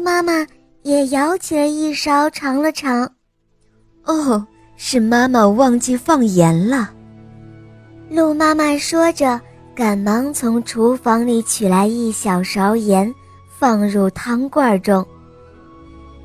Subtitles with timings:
[0.00, 0.46] 妈妈
[0.82, 3.08] 也舀起了一勺尝了尝。
[4.04, 4.44] 哦，
[4.76, 6.90] 是妈妈忘记放盐了。
[8.08, 9.40] 鹿妈妈说着，
[9.74, 13.14] 赶忙从厨房里取来一小勺盐，
[13.58, 15.06] 放入汤罐中。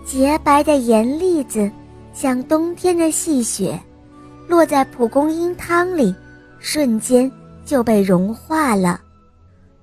[0.05, 1.69] 洁白的盐粒子，
[2.13, 3.79] 像冬天的细雪，
[4.47, 6.15] 落在蒲公英汤里，
[6.59, 7.31] 瞬间
[7.65, 9.01] 就被融化了。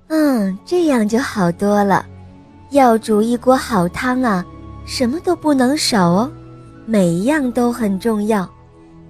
[0.07, 2.05] 嗯，这样就好多了。
[2.73, 4.43] 要煮一锅好汤啊，
[4.83, 6.31] 什么都不能少哦，
[6.87, 8.49] 每一样都很重要。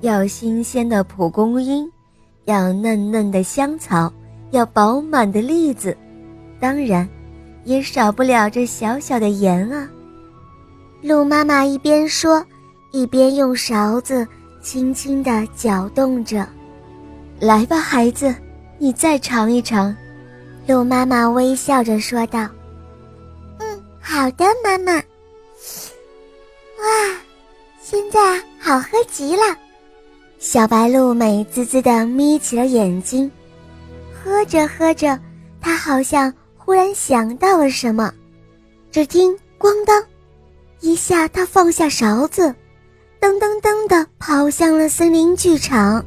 [0.01, 1.89] 要新鲜的蒲公英，
[2.43, 4.11] 要嫩嫩的香草，
[4.51, 5.95] 要饱满的栗子，
[6.59, 7.07] 当然，
[7.63, 9.89] 也少不了这小小的盐啊。
[11.01, 12.45] 鹿妈妈一边说，
[12.91, 14.27] 一边用勺子
[14.61, 16.45] 轻轻地搅动着。
[17.39, 18.35] 来吧，孩子，
[18.77, 19.95] 你再尝一尝。
[20.67, 22.62] 鹿妈妈微笑着说道：“嗯，
[24.05, 24.95] 好的，妈妈。
[24.95, 25.01] 哇，
[27.81, 29.57] 现在好喝极了。”
[30.39, 33.31] 小白鹿美滋滋的眯起了眼睛，
[34.13, 35.17] 喝着喝着，
[35.61, 38.13] 它好像忽然想到了什么，
[38.91, 40.03] 只听“咣当”，
[40.81, 42.53] 一下，它放下勺子，
[43.21, 46.03] 噔噔噔的跑向了森林剧场。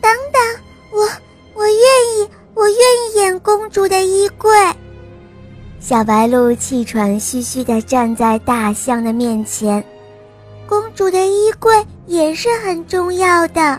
[0.00, 0.42] 等等，
[0.90, 1.08] 我
[1.54, 1.78] 我愿
[2.18, 2.28] 意。
[2.56, 4.48] 我愿意演公主的衣柜。
[5.86, 9.84] 小白鹿气喘吁吁地站在大象的面前。
[10.66, 11.70] 公主的衣柜
[12.06, 13.78] 也是很重要的。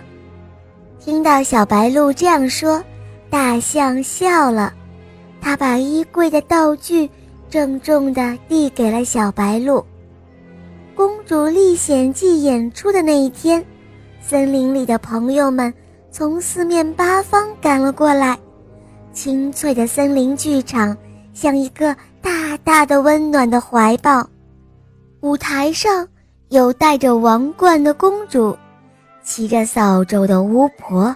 [0.99, 2.79] 听到小白鹿这样说，
[3.27, 4.71] 大象笑了。
[5.41, 7.09] 他把衣柜的道具
[7.49, 9.83] 郑重地递给了小白鹿。
[10.93, 13.65] 公主历险记演出的那一天，
[14.21, 15.73] 森林里的朋友们
[16.11, 18.37] 从四面八方赶了过来。
[19.11, 20.95] 清脆的森林剧场
[21.35, 24.27] 像一个大大的温暖的怀抱，
[25.19, 26.07] 舞台上
[26.47, 28.57] 有戴着王冠的公主，
[29.21, 31.13] 骑着扫帚的巫婆，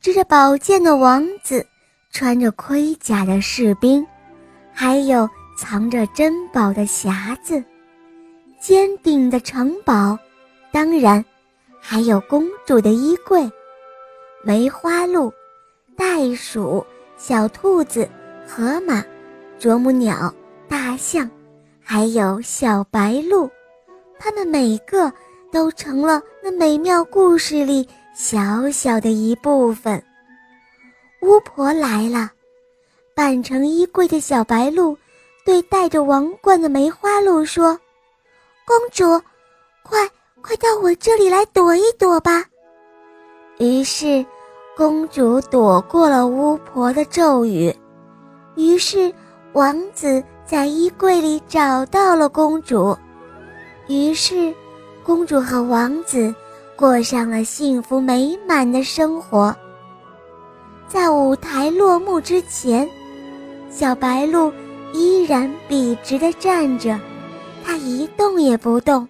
[0.00, 1.64] 执着宝剑的王子，
[2.10, 4.04] 穿着盔甲的士兵，
[4.72, 7.62] 还有藏着珍宝的匣子，
[8.60, 10.18] 坚定的城堡，
[10.72, 11.24] 当然，
[11.80, 13.48] 还有公主的衣柜，
[14.42, 15.32] 梅花鹿，
[15.96, 16.84] 袋鼠。
[17.18, 18.06] 小兔子、
[18.46, 19.02] 河马、
[19.58, 20.32] 啄木鸟、
[20.68, 21.28] 大象，
[21.82, 23.50] 还有小白鹿，
[24.18, 25.12] 它们每个
[25.50, 30.02] 都成了那美妙故事里小小的一部分。
[31.22, 32.30] 巫婆来了，
[33.14, 34.96] 扮成衣柜的小白鹿
[35.44, 37.78] 对戴着王冠的梅花鹿说
[38.66, 39.04] ：“公主，
[39.82, 40.08] 快
[40.42, 42.44] 快到我这里来躲一躲吧。”
[43.58, 44.24] 于是。
[44.76, 47.74] 公主躲过了巫婆的咒语，
[48.56, 49.10] 于是
[49.56, 52.94] 王子在衣柜里找到了公主，
[53.88, 54.54] 于是
[55.02, 56.34] 公主和王子
[56.76, 59.56] 过上了幸福美满的生活。
[60.86, 62.86] 在舞台落幕之前，
[63.70, 64.52] 小白鹿
[64.92, 67.00] 依然笔直地站着，
[67.64, 69.08] 它一动也不动。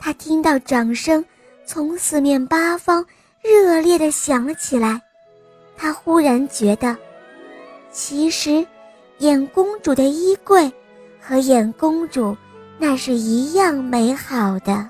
[0.00, 1.24] 它听到掌声
[1.64, 3.06] 从四面八方。
[3.40, 5.00] 热烈地响了起来，
[5.74, 6.94] 他忽然觉得，
[7.90, 8.66] 其实，
[9.20, 10.70] 演公主的衣柜
[11.20, 12.34] 和演公主
[12.78, 14.88] 那是一样美好的。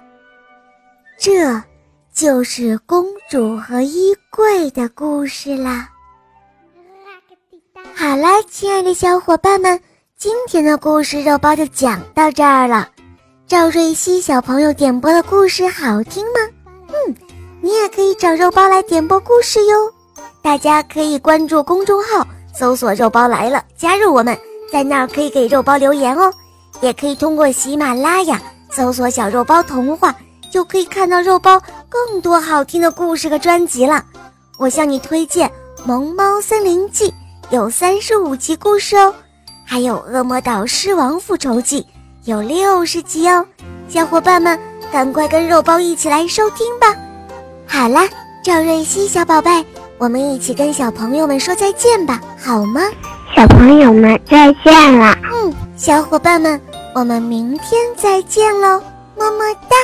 [1.18, 1.60] 这，
[2.14, 5.88] 就是公主和衣柜的故事啦。
[7.94, 9.78] 好啦，亲爱的小伙伴们，
[10.16, 12.88] 今天的故事肉包就讲到这儿了。
[13.48, 16.40] 赵瑞希小朋友点播的故事好听吗？
[16.88, 17.14] 嗯。
[17.62, 19.92] 你也可以找肉包来点播故事哟，
[20.40, 22.26] 大家可以关注公众号，
[22.60, 24.38] 搜索“肉包来了”，加入我们，
[24.71, 26.31] 在那儿可以给肉包留言哦。
[26.82, 28.38] 也可以通过喜马拉雅
[28.71, 30.15] 搜索“小肉包童话”，
[30.53, 34.04] 就可以看到肉包更多好听的故事和专辑了。
[34.59, 35.49] 我向你推荐
[35.87, 37.09] 《萌猫森林记》，
[37.49, 39.15] 有三十五集故事哦，
[39.66, 41.81] 还有《恶魔岛狮王复仇记》，
[42.26, 43.43] 有六十集哦。
[43.88, 44.61] 小伙伴们，
[44.93, 46.94] 赶快跟肉包一起来收听吧！
[47.67, 48.06] 好啦，
[48.44, 49.64] 赵瑞希小宝贝，
[50.00, 52.81] 我们一起跟小朋友们说再见吧，好吗？
[53.37, 55.14] 小朋友们再见了。
[55.31, 56.58] 嗯，小伙伴们，
[56.94, 58.82] 我们明天再见喽，
[59.14, 59.76] 么么哒。